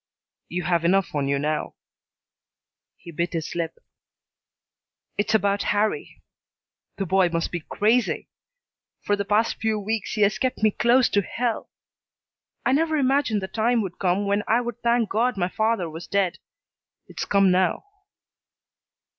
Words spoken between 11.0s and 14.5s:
to hell. I never imagined the time would come when